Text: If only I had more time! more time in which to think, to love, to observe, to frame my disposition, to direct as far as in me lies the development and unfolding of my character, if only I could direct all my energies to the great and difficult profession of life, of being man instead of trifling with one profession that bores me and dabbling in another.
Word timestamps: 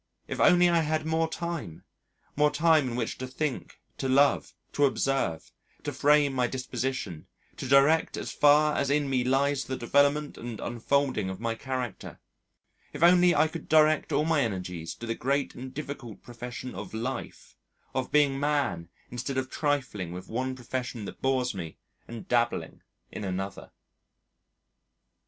If 0.27 0.39
only 0.39 0.67
I 0.67 0.79
had 0.79 1.05
more 1.05 1.29
time! 1.29 1.83
more 2.35 2.49
time 2.49 2.87
in 2.89 2.95
which 2.95 3.19
to 3.19 3.27
think, 3.27 3.79
to 3.99 4.09
love, 4.09 4.55
to 4.73 4.85
observe, 4.85 5.51
to 5.83 5.93
frame 5.93 6.33
my 6.33 6.47
disposition, 6.47 7.27
to 7.57 7.67
direct 7.67 8.17
as 8.17 8.31
far 8.31 8.75
as 8.75 8.89
in 8.89 9.07
me 9.07 9.23
lies 9.23 9.63
the 9.65 9.75
development 9.77 10.39
and 10.39 10.59
unfolding 10.59 11.29
of 11.29 11.39
my 11.39 11.53
character, 11.53 12.19
if 12.93 13.03
only 13.03 13.35
I 13.35 13.47
could 13.47 13.69
direct 13.69 14.11
all 14.11 14.25
my 14.25 14.41
energies 14.41 14.95
to 14.95 15.05
the 15.05 15.13
great 15.13 15.53
and 15.53 15.71
difficult 15.71 16.23
profession 16.23 16.73
of 16.73 16.95
life, 16.95 17.55
of 17.93 18.11
being 18.11 18.39
man 18.39 18.89
instead 19.11 19.37
of 19.37 19.51
trifling 19.51 20.13
with 20.13 20.27
one 20.29 20.55
profession 20.55 21.05
that 21.05 21.21
bores 21.21 21.53
me 21.53 21.77
and 22.07 22.27
dabbling 22.27 22.81
in 23.11 23.23
another. 23.23 23.71